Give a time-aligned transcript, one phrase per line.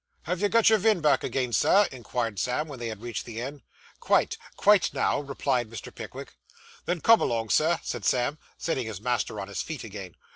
[0.23, 3.39] 'Have you got your vind back agin, Sir,' inquired Sam, when they had reached the
[3.39, 3.61] end.
[3.99, 4.35] 'Quite.
[4.57, 5.93] Quite, now,' replied Mr.
[5.93, 6.33] Pickwick.
[6.85, 10.15] 'Then come along, Sir,' said Sam, setting his master on his feet again.